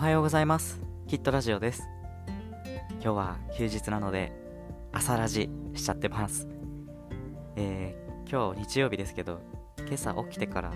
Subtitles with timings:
[0.00, 0.80] おはようございます。
[1.08, 1.86] キットラジオです。
[2.92, 4.32] 今日は休日なので
[4.92, 6.48] 朝ラジしちゃってます。
[7.56, 9.42] えー、今日日曜日ですけど
[9.76, 10.72] 今朝起きてから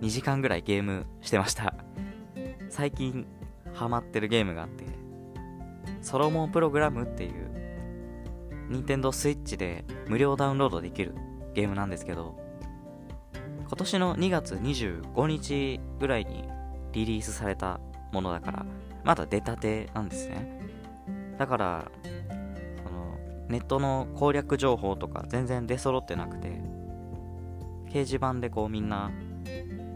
[0.00, 1.74] 2時間ぐらいゲームしてました。
[2.70, 3.26] 最近
[3.74, 4.86] ハマってるゲームがあって
[6.00, 7.50] ソロモンプログラムっていう
[8.70, 11.14] 任天堂 switch で無料ダウンロードできる
[11.52, 12.38] ゲームなんですけど
[13.58, 16.48] 今年の2月25日ぐらいに
[16.92, 17.80] リリースされた
[18.12, 18.66] ものだから
[19.04, 20.60] まだ出たてなんですね。
[21.38, 21.90] だから
[22.84, 26.60] そのネットの攻略情報とか全然出揃ってなくて
[27.86, 29.10] 掲示板でこうみんな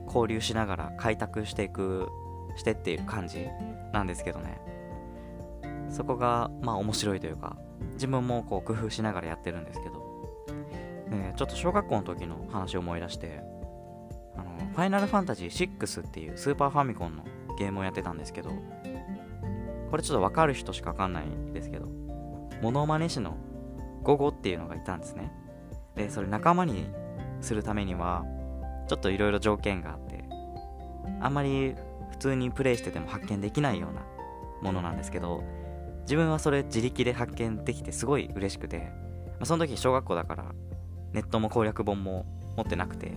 [0.07, 2.09] 交流しながら開拓していく
[2.57, 3.47] してっている感じ
[3.93, 4.61] なんですけどね。
[5.93, 7.57] そこがまあ面白いというか
[7.93, 10.27] 自分もこう工夫しながらやってるんですけど、
[11.11, 13.43] ね、ちょっと小学校の時の話を思い出して
[14.35, 17.25] あのファイナルファンタジー6っていうスーパーファミコンの
[17.59, 18.51] ゲームをやってたんですけど
[19.91, 21.87] これちょっと分かる人しか分かんないんですけど
[22.63, 23.37] モノマネ師の
[24.03, 25.33] ゴゴっていうのがいたんですね。
[25.95, 26.87] でそれ仲間に
[27.41, 28.25] するためには
[28.89, 30.25] ちょっといろいろ条件があって
[31.21, 31.75] あんまり
[32.11, 34.03] 普通にプレイしてても発見できないような
[34.63, 35.43] ものなんですけど
[36.03, 40.45] 自分はそれ自力で発見できてすごい嬉しくて、まあ、その時小学校だから
[41.13, 43.13] ネットも攻略本も持ってなくて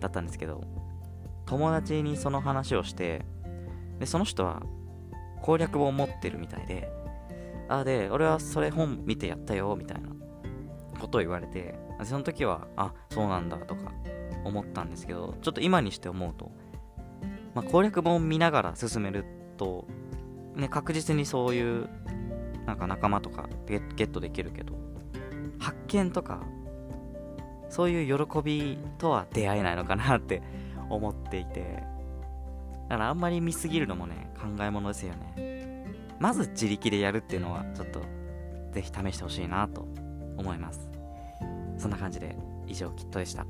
[0.00, 0.62] だったんですけど
[1.46, 3.24] 友達にその話をして
[4.00, 4.62] でその人は
[5.42, 6.90] 攻略本を持ってるみたいで
[7.68, 10.08] あで俺はそれ本見てやったよみたいな
[10.98, 13.92] ことを言われてその時はあそうなんだとか
[14.44, 16.50] 思ったんですけどちょっと今にして思うと、
[17.54, 19.24] まあ、攻略本を見ながら進める
[19.56, 19.86] と、
[20.56, 21.88] ね、確実にそういう
[22.66, 24.74] なんか仲間とかゲットできるけど
[25.58, 26.42] 発見とか
[27.68, 30.42] そういう喜びとは出会えないのかなって
[30.88, 31.82] 思っていて
[32.90, 35.86] だからあんまり見すぎるのもね考えものですよね。
[36.18, 38.00] まず自力でやるっていうのはちょっと
[38.72, 39.86] ぜひ試してほしいなと
[40.36, 40.90] 思います。
[41.78, 42.36] そんな感じで
[42.66, 43.46] 以上きっとでした。